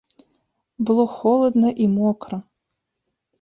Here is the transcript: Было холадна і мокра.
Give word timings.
Было 0.89 1.05
холадна 1.17 1.69
і 1.85 1.91
мокра. 1.97 2.41